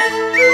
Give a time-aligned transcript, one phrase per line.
[0.00, 0.44] Música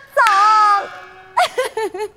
[0.21, 2.11] 姐，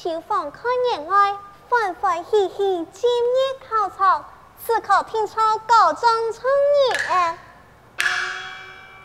[0.00, 1.36] 秋风看人爱，
[1.68, 4.24] 欢欢喜喜今日考场，
[4.68, 7.38] 此刻听从高张唱念。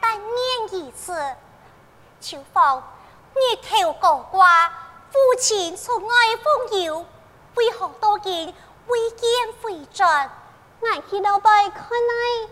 [0.02, 1.16] 但念一次，
[2.20, 2.84] 秋风，
[3.34, 4.46] 日头高挂，
[5.10, 6.14] 父亲从外
[6.44, 7.06] 风游，
[7.56, 8.54] 为何多见
[8.88, 9.30] 未见
[9.62, 10.30] 回转？
[10.82, 12.50] 俺去老伯看来。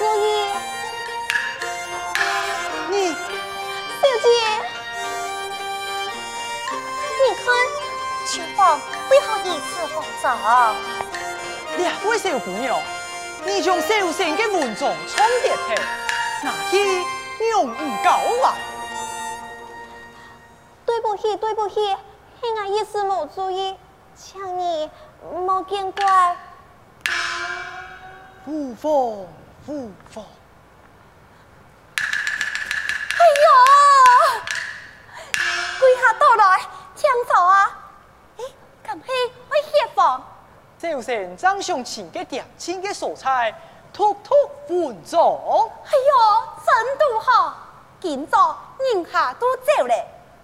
[0.00, 0.28] 莫注意。
[2.90, 4.26] 你，小姐，
[7.20, 7.44] 你看，
[8.26, 10.74] 秋风为何如此慌张？
[11.76, 12.80] 两位小姑娘，
[13.44, 15.82] 你将小生的文章冲点去，
[16.42, 17.04] 那去
[17.50, 18.10] 用唔够
[18.42, 18.56] 啊？
[20.86, 21.74] 对不起，对不起，
[22.40, 23.76] 听我一时没注意，
[24.16, 24.90] 请你
[25.22, 26.36] 莫见怪。
[28.46, 29.26] 无妨，
[29.66, 30.24] 无妨。
[31.96, 33.48] 哎呦，
[35.78, 36.60] 跪下倒来，
[36.94, 37.78] 请坐啊！
[38.38, 38.44] 哎，
[38.86, 39.06] 咁系
[39.48, 40.26] 我协房。
[40.78, 43.54] 小生张上前嘅点心嘅蔬菜，
[43.92, 44.34] 突突
[44.66, 45.68] 换装。
[45.84, 46.12] 哎呦，
[46.64, 47.54] 真都好，
[48.00, 49.94] 今早人下都走了，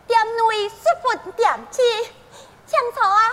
[0.07, 3.33] 店内十分点啊！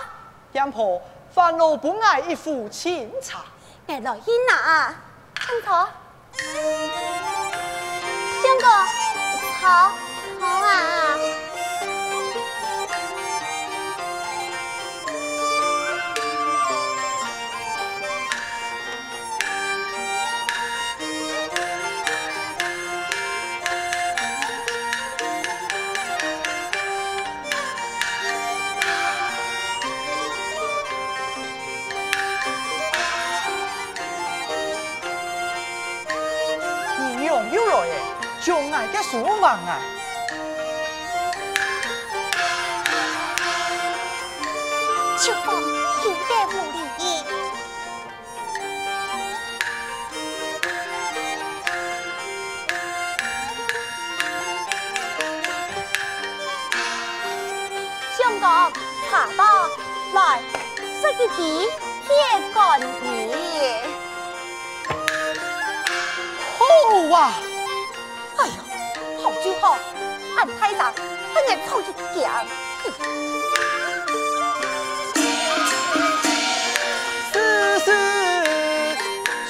[0.50, 1.02] 店铺。
[1.30, 3.44] 烦恼不爱一壶清茶。
[3.88, 4.94] 来来去拿，
[5.46, 5.86] 清茶。
[8.42, 8.66] 相公，
[9.60, 9.92] 好，
[10.40, 11.33] 好啊。
[39.14, 39.78] 将来嘅书房啊，
[45.20, 45.54] 秋风
[46.02, 46.78] 有点无理。
[58.18, 58.42] 相公，
[59.10, 59.40] 茶到，
[60.14, 60.42] 来，
[61.00, 61.38] 这个笔
[62.08, 62.10] 贴
[62.52, 62.82] 干你。
[66.58, 66.60] 好
[67.16, 67.18] 啊！
[69.42, 69.78] 就好，
[70.36, 70.92] 按太上，
[71.32, 71.84] 不能臭一
[72.14, 72.30] 点。
[77.32, 77.86] 丝丝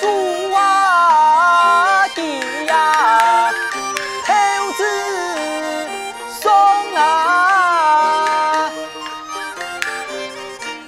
[0.00, 2.20] 竹啊，地
[2.66, 3.52] 呀，
[4.24, 4.32] 桃
[4.72, 4.80] 子
[6.40, 6.50] 松
[6.94, 8.70] 啊，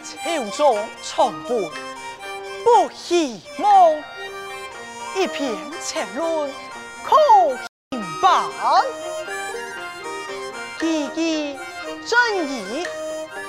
[0.04, 1.70] 秋中重播，
[2.64, 3.94] 不希望
[5.16, 5.54] 一片
[5.84, 6.52] 沉沦
[7.04, 7.65] 空。
[8.36, 8.84] 榜，
[10.78, 11.58] 弟弟
[12.06, 12.86] 正义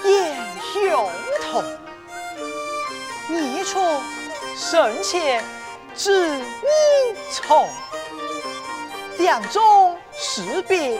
[0.05, 0.37] 演
[0.71, 1.11] 雄
[1.51, 1.61] 同，
[3.27, 3.81] 你出
[4.55, 5.43] 神前
[5.93, 6.39] 知你
[7.33, 7.67] 从，
[9.17, 10.97] 两中识别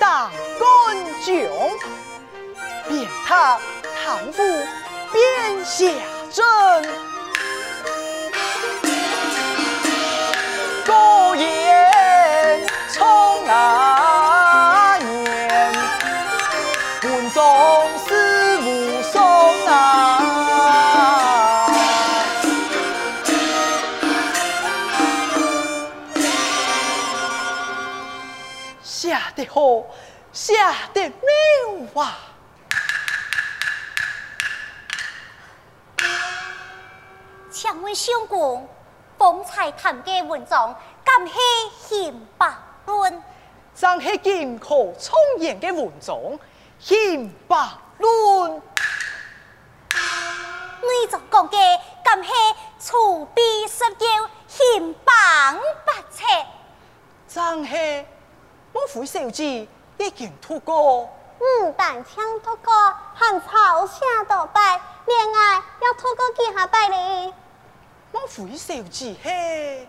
[0.00, 0.28] 大
[0.58, 1.36] 干将，
[2.88, 3.58] 鞭挞
[4.04, 4.42] 贪腐
[5.12, 5.86] 变下
[6.32, 7.09] 阵。
[37.62, 38.66] 请问相公，
[39.18, 40.74] 方才谈嘅文章，
[41.04, 41.34] 敢系
[41.78, 42.50] 刑白
[42.86, 43.22] 论？
[43.74, 44.68] 真系剑可
[44.98, 46.16] 冲言嘅文章，
[46.78, 47.68] 刑白
[47.98, 48.62] 论。
[49.90, 52.30] 你就讲嘅，敢系
[52.80, 54.06] 锄笔十九，
[54.48, 55.12] 刑法
[55.84, 56.24] 八尺？
[57.28, 58.06] 真系。
[58.72, 61.02] 莫非小子已经读过？
[61.02, 62.72] 唔但听读过，
[63.14, 67.34] 还抄写到白，恋爱要读过几下拜哩？
[68.12, 69.86] 莫非小子嘿？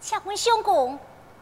[0.00, 0.94] 请问相公，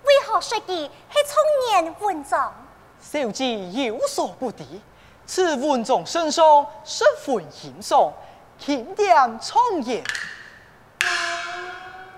[0.04, 0.90] 为何说佢系
[1.24, 2.52] 聪言文章？
[3.00, 4.64] 小子有所不知，
[5.26, 8.12] 此文章身上十分轻松，
[8.58, 10.02] 轻点聪言，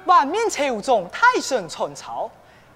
[0.05, 2.31] 万面朝中，泰山春草。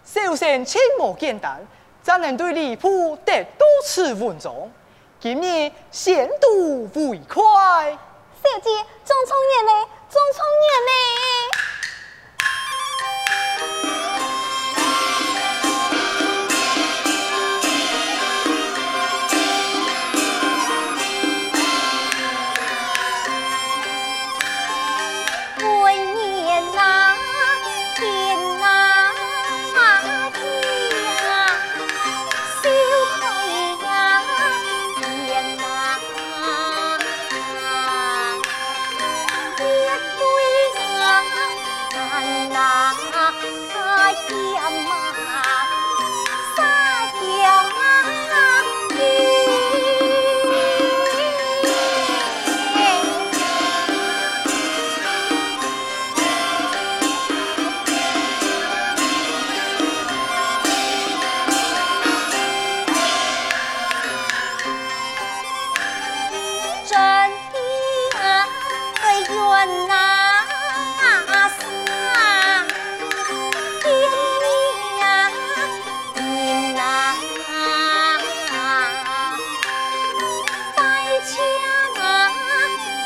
[0.04, 1.60] 小生切莫简单，
[2.02, 4.52] 怎能对李铺得多次文章？
[5.20, 7.42] 今日先睹为快。
[8.42, 8.70] 小姐，
[9.04, 9.16] 中
[10.12, 10.20] 聪
[10.60, 11.71] 言嘞，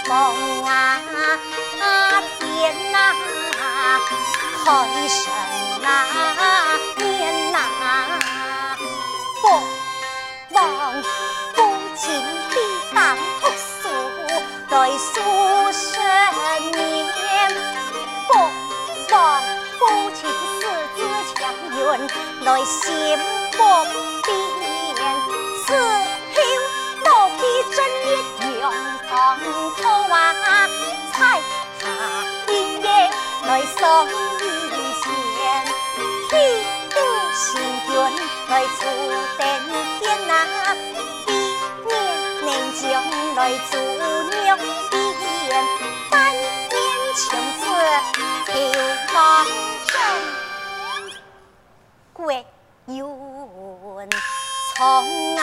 [0.06, 1.82] 中聪
[2.60, 2.96] 言嘞。
[4.64, 4.66] 开
[5.08, 5.18] 神
[5.84, 5.86] 啊，
[6.96, 7.02] 年
[7.54, 7.56] 啊，
[9.42, 9.44] 父
[10.50, 10.60] 王
[11.54, 11.56] 父
[11.96, 12.04] 亲
[12.50, 12.54] 必
[12.94, 12.96] 当
[13.40, 13.80] 读书。
[14.70, 15.04] 来数
[15.72, 15.98] 十
[16.76, 16.78] 年，
[18.28, 18.30] 不
[19.12, 19.14] 枉
[19.78, 19.80] 夫
[20.12, 20.18] 妻
[20.60, 20.62] 四
[20.94, 20.98] 子
[21.34, 21.36] 强
[21.74, 21.78] 运
[22.44, 22.84] 来心
[23.52, 23.58] 不
[24.22, 24.28] 变，
[29.26, 29.82] 阳光透
[30.14, 30.14] 啊，
[31.12, 31.18] 彩
[31.80, 31.82] 霞
[32.46, 32.86] 映夜
[33.42, 34.40] 来送一
[35.02, 35.04] 钱，
[36.30, 36.32] 天
[36.90, 36.94] 地
[37.34, 37.44] 星
[37.88, 37.90] 君
[38.48, 38.78] 来出
[39.36, 39.42] 登
[39.98, 40.32] 天啊。
[42.78, 42.84] 将
[43.34, 43.80] 来做
[44.30, 44.94] 娘变，
[46.08, 46.38] 百年
[47.16, 47.24] 情
[47.58, 47.62] 字
[48.44, 48.46] 条
[49.12, 49.16] 望
[49.88, 49.94] 真，
[52.12, 52.46] 归
[52.86, 52.94] 云
[54.76, 54.78] 从
[55.36, 55.42] 啊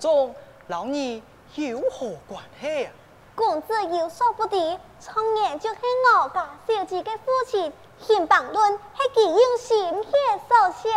[0.00, 0.34] 中
[0.66, 1.22] 老二
[1.54, 2.92] 有何关系啊？
[3.36, 5.76] 公子有所不知，从年就是
[6.14, 8.80] 我家小姐的父亲，献榜论系
[9.14, 10.10] 其用心血
[10.48, 10.88] 所写。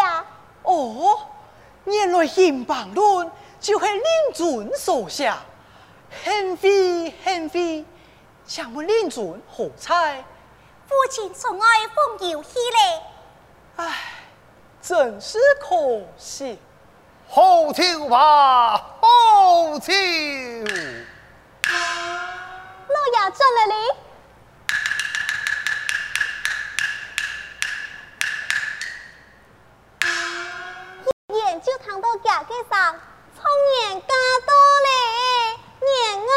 [0.63, 1.19] 哦，
[1.85, 5.33] 原来献榜论就是令尊所写，
[6.23, 7.85] 很非很非，
[8.45, 10.23] 请问令尊何在？
[10.85, 13.03] 父亲从爱风游去了。
[13.77, 13.95] 唉，
[14.81, 16.59] 真是可惜。
[17.35, 19.91] 好酒吧，好酒。
[22.87, 23.73] 老爷转来哩，
[31.35, 32.95] 眼就躺到脚个上，
[33.35, 33.43] 从
[33.81, 34.07] 年加
[34.45, 34.53] 多
[34.85, 34.91] 嘞，
[35.81, 35.91] 年
[36.29, 36.31] 爱。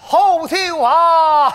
[0.00, 1.52] 好酒啊，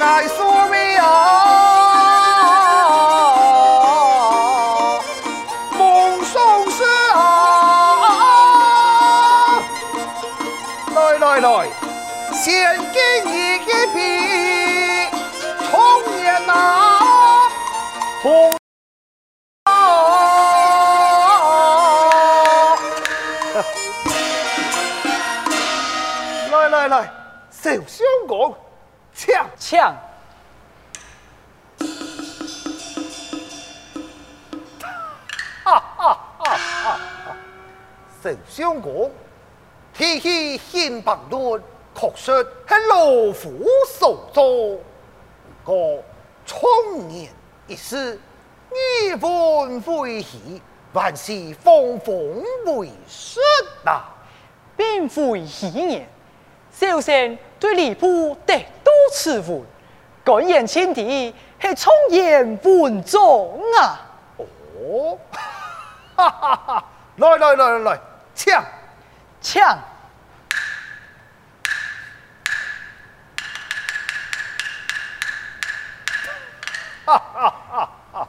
[0.00, 1.47] I saw me.
[29.68, 29.94] 相
[38.80, 39.10] 公，
[39.92, 41.62] 提起献榜论，
[41.94, 44.42] 确实系老夫所作。
[44.42, 44.80] 不
[45.64, 46.02] 过
[46.46, 47.30] 从年
[47.66, 48.18] 一事，
[48.72, 50.62] 议论会议，
[50.94, 53.38] 还是风风为实
[53.84, 54.00] 呐，
[54.78, 56.08] 并非戏言。
[56.72, 58.64] 小生对礼部得多
[59.10, 59.62] 此闻，
[60.24, 64.00] 敢言青敌系充言本宗啊！
[64.38, 65.18] 哦，
[66.16, 66.84] 哈哈哈！
[67.16, 68.00] 来来来来来。
[68.34, 68.64] 抢
[69.40, 69.78] 抢！
[77.04, 77.88] 哈哈哈！
[78.12, 78.28] 哈！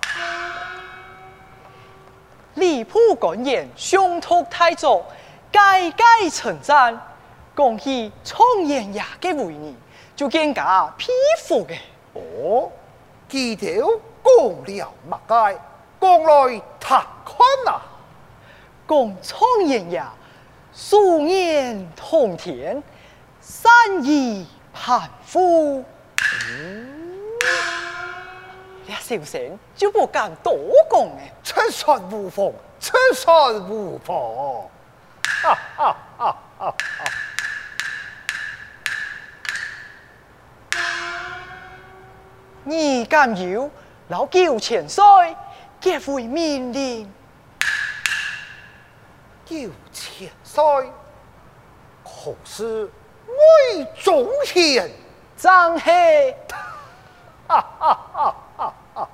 [2.55, 5.05] 礼部官员胸托太重，
[5.51, 6.99] 改改称赞，
[7.53, 9.77] 恭喜创业呀嘅为你，
[10.19, 11.07] 就更加佩
[11.41, 11.77] 服嘅。
[12.13, 12.69] 哦，
[13.29, 13.69] 记条
[14.21, 14.35] 讲
[14.65, 15.57] 了物解？
[16.01, 17.81] 讲来谈看啊！
[18.85, 20.11] 共创炎呀，
[20.73, 22.83] 数年同田，
[23.39, 23.71] 三
[24.03, 25.85] 义攀附。
[28.85, 30.53] 你小生就不敢多
[30.91, 34.69] 讲诶，此算无妨，此算无妨。
[35.23, 36.35] 哈哈哈！
[36.59, 36.75] 哈！
[42.63, 43.69] 你敢有
[44.09, 45.03] 老九千岁，
[45.79, 47.11] 结为命令？
[49.45, 50.91] 九千岁，
[52.03, 52.89] 可是
[53.27, 54.91] 魏忠贤，
[55.35, 56.35] 张黑，
[57.47, 58.35] 哈哈哈
[58.93, 59.09] 哈！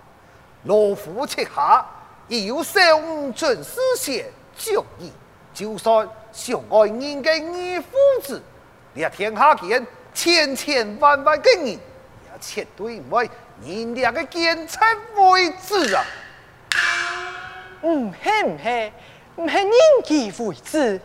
[0.64, 1.86] 罗浮七下，
[2.28, 4.26] 有少五尊师贤
[4.58, 5.12] 仗义，
[5.54, 8.42] 就算上爱人嘅二夫子，
[8.94, 11.80] 你天下间千千万万嘅人，
[12.36, 13.30] 也绝对唔会
[13.62, 16.06] 你两个见财为子啊！
[17.82, 18.92] 唔系唔系，
[19.38, 19.72] 唔系人
[20.04, 21.02] 机为子，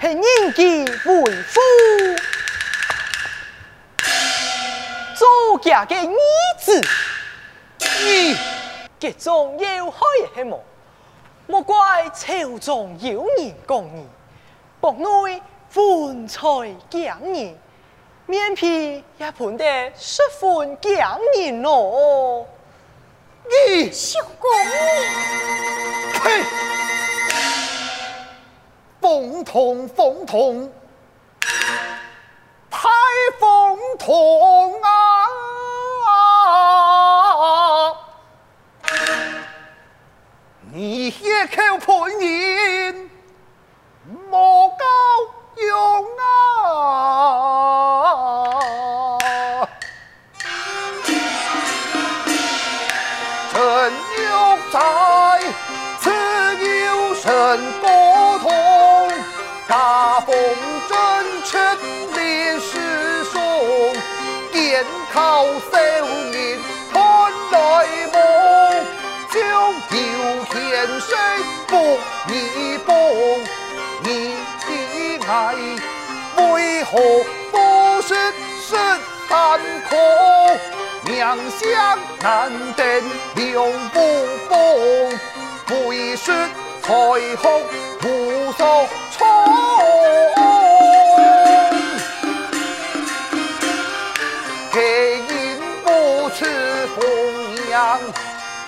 [0.00, 1.60] 系人机为夫。
[5.14, 6.14] 做家嘅儿
[6.58, 6.80] 子，
[8.04, 8.36] 你
[8.98, 9.98] 结中要开
[10.34, 10.60] 系么？
[11.46, 11.76] 莫怪
[12.12, 14.04] 朝中有人讲你，
[14.80, 15.40] 国内
[15.72, 16.40] 欢财
[16.90, 17.56] 惊人，
[18.28, 22.44] 面皮也盘得十分僵硬哦。
[23.44, 24.50] 你小公，
[26.24, 26.42] 嘿，
[29.00, 30.72] 风痛风痛，
[32.68, 32.88] 太
[33.38, 34.88] 风痛啊！
[40.72, 42.65] 你一口喷你。
[65.16, 65.78] 好少
[66.30, 66.58] 年
[66.92, 67.00] 贪
[67.50, 67.56] 来
[68.12, 68.14] 梦，
[69.32, 69.40] 将
[69.88, 69.96] 条
[70.50, 70.54] 天
[71.00, 71.08] 水
[71.66, 71.72] 不
[72.30, 72.92] 义报，
[74.02, 74.68] 你的
[75.26, 75.32] 爱
[76.36, 76.92] 为何
[77.50, 77.56] 不
[78.02, 78.14] 说
[78.60, 78.78] 说
[79.26, 79.58] 坎
[79.88, 79.96] 坷？
[81.04, 82.84] 娘相难定
[83.36, 83.96] 两不
[84.50, 84.54] 公，
[85.88, 86.34] 为说
[86.82, 87.42] 才学
[88.04, 90.05] 无所从。
[94.76, 96.44] 太阴不吃
[96.94, 97.00] 红
[97.66, 97.98] 娘，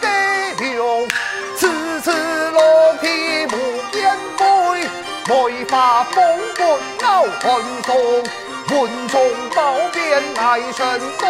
[0.01, 1.07] 该用
[1.55, 2.11] 此次
[2.51, 3.53] 落地无
[3.93, 4.89] 边飞，
[5.27, 8.25] 没法风波闹寒风，
[8.71, 9.21] 文中
[9.55, 11.29] 宝贬乃神功，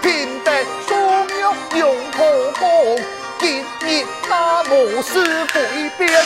[0.00, 0.94] 偏得疏
[1.28, 2.98] 玉用破功，
[3.38, 6.24] 今日那无私鬼变，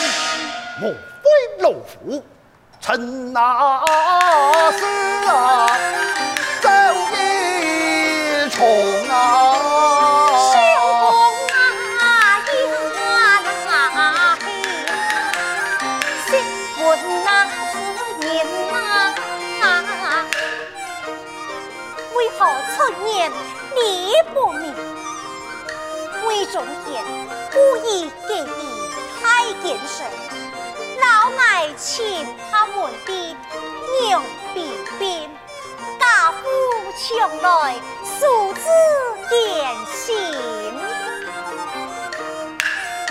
[0.79, 0.89] 莫
[1.21, 2.23] 非老夫
[2.79, 3.83] 陈那
[4.71, 4.85] 是
[5.27, 5.67] 啊？
[22.83, 23.31] 恨念
[23.77, 24.75] 你不明，
[26.25, 27.01] 魏忠贤
[27.49, 28.91] 故意给你
[29.21, 30.05] 太谨慎，
[30.99, 33.37] 老爱请他问的
[34.01, 34.21] 娘
[34.53, 34.69] 比
[34.99, 35.31] 兵，
[35.97, 36.43] 家父
[36.99, 37.07] 强
[37.41, 38.61] 来素质
[39.29, 40.13] 典型，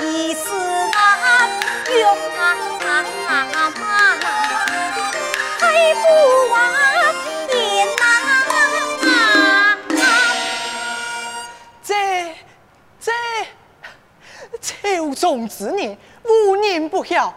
[0.07, 0.51] 一时
[0.93, 1.49] 难
[1.99, 2.03] 用
[2.37, 2.39] 啊，
[5.59, 6.03] 还不
[6.51, 6.92] 完。
[15.14, 17.35] 朝中之年，无人不晓，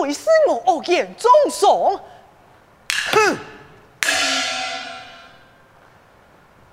[0.00, 2.00] 为什么恶言中伤？
[3.12, 3.36] 哼！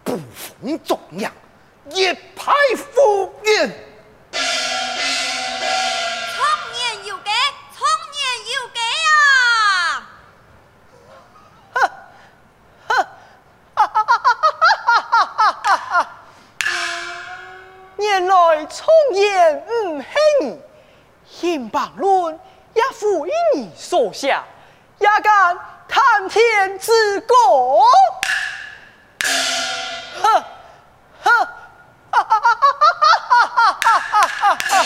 [0.04, 1.32] 不奉中央，
[1.92, 2.54] 一派
[2.94, 3.86] 胡言。
[18.72, 18.86] 重
[19.16, 19.79] 言唔轻，
[21.40, 22.38] 天白论
[22.74, 23.08] 也非
[23.56, 24.44] 你所想，
[25.00, 27.82] 也敢谈天之功？
[30.22, 30.44] 呵
[31.24, 31.46] 呵，
[32.12, 34.86] 哈哈哈哈哈哈哈哈哈！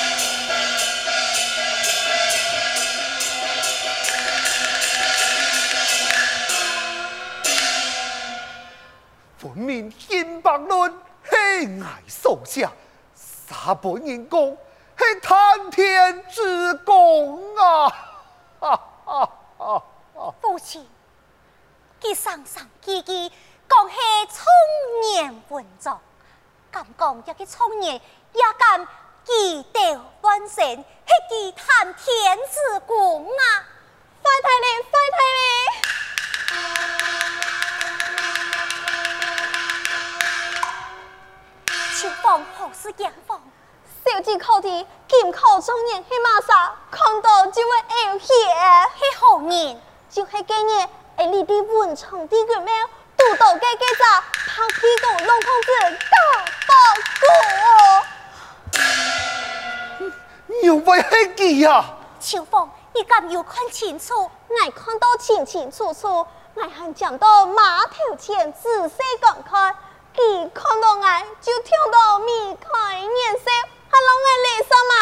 [9.39, 12.71] 分明献白论，黑矮手下。
[13.49, 14.57] 他本人讲系谈
[15.71, 17.87] 天之功啊！
[18.59, 19.83] 啊啊啊
[20.15, 20.33] 啊！
[20.41, 20.87] 父亲，
[22.01, 23.31] 佢上上记记
[23.67, 23.95] 讲系
[24.29, 24.45] 聪
[25.13, 25.99] 言文章，
[26.71, 27.99] 敢讲一个聪言
[28.33, 28.87] 也敢
[29.23, 30.83] 记得万神，系
[31.29, 33.43] 佢谈天之功啊！
[34.21, 35.43] 快太令，快太令！
[41.97, 43.41] 秋风何时阳风？
[44.05, 46.75] 小姐考题，检考状元系马啥？
[46.91, 48.27] 看到就会呕血。
[48.27, 49.81] 系何人？
[50.09, 52.73] 就系今日，哎，你的文昌帝君庙，
[53.15, 54.21] 都到嘅嘅咋？
[54.45, 55.67] 抛屁股，龙公子
[56.11, 56.17] 大
[56.67, 56.73] 报
[60.01, 60.05] 国。
[60.63, 61.85] 又为何记呀？
[62.19, 64.13] 秋风，你敢有看清楚？
[64.23, 69.75] 我看到清清楚楚，我还讲到马头前仔细观看，
[70.15, 71.01] 佢看到我
[71.41, 73.49] 就跳到眉开眼色，
[73.93, 74.93] 阿龙爱累死嘛！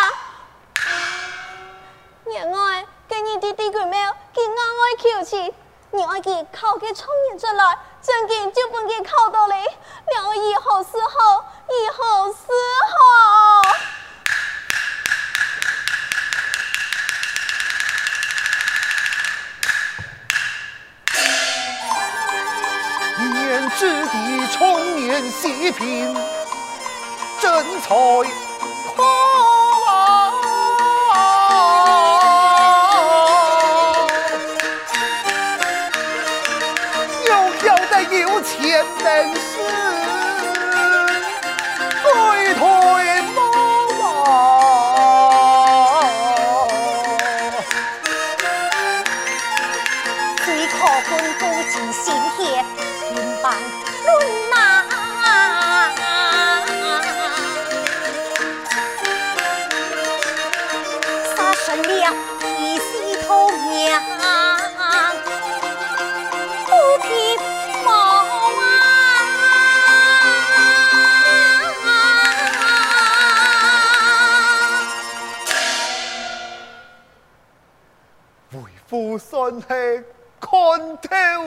[2.26, 5.54] 娘爱，今日弟弟鬼喵，今我爱求去，
[5.92, 9.66] 你爱给靠给冲人出来，真给就不给靠到嘞，
[10.10, 12.38] 娘位以后是好，以后是
[12.92, 13.62] 好。
[23.18, 26.14] 年至的冲年喜品，
[27.40, 28.51] 真才。
[38.12, 39.42] 有钱能使，
[42.04, 43.21] 对退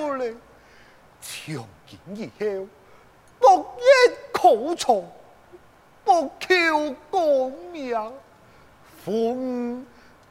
[0.00, 0.24] 后呢，
[1.44, 2.66] 以后，
[3.40, 3.82] 莫一
[4.32, 5.04] 苦愁，
[6.04, 8.12] 莫求功名，
[9.04, 9.86] 风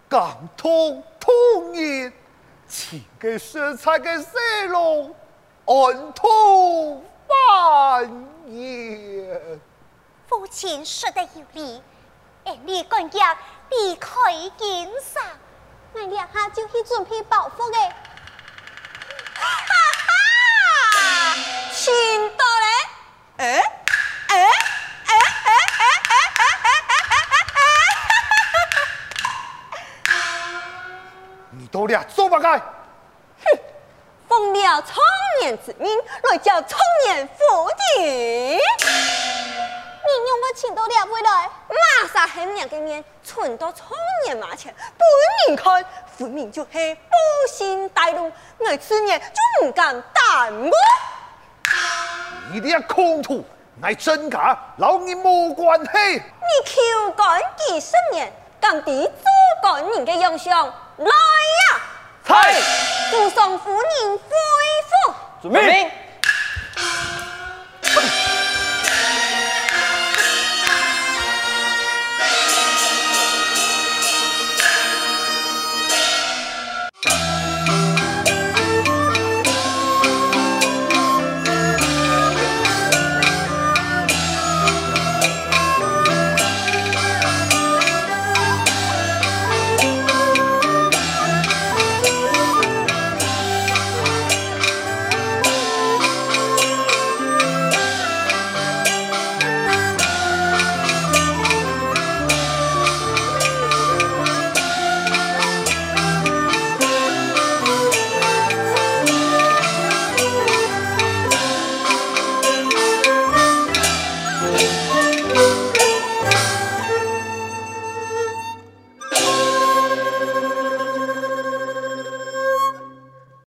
[0.10, 2.12] 感痛痛热，
[2.67, 5.15] 前个色彩的色路，
[5.65, 9.60] 暗土翻云。
[10.28, 11.82] 父亲说的有理，
[12.45, 13.21] 俺李干爷
[13.69, 14.10] 离开
[14.58, 15.23] 金上，
[15.95, 17.78] 俺两下就去准备报复的。
[21.73, 21.84] 听
[22.38, 22.65] 到嘞？
[23.38, 23.43] 哎
[24.27, 24.36] 哎哎
[25.08, 25.13] 哎哎
[25.45, 25.51] 哎
[26.08, 26.13] 哎
[26.69, 26.71] 哎
[27.10, 27.13] 哎
[27.56, 27.58] 哎！
[31.51, 32.58] 你都俩做乜该？
[32.58, 32.63] 哼！
[34.29, 34.95] 奉了苍
[35.41, 35.91] 年之命
[36.23, 37.34] 来叫苍年府
[37.97, 38.56] 邸，你
[40.29, 41.49] 有没有请到俩回来？
[41.73, 43.89] 马上喊两个面存到苍
[44.25, 45.83] 年马前，本人看，
[46.17, 50.71] 分明就系不幸大怒，我此年就唔敢耽误。
[52.51, 53.43] 你的空土
[53.81, 55.89] 乃真假，老你冇关系。
[56.13, 56.21] 你
[56.65, 59.12] 求干几十年，敢抵做
[59.62, 61.81] 干人的英雄，来呀！
[62.25, 62.53] 嗨，
[63.09, 65.13] 扶上夫人恢复。
[65.41, 65.91] 准备。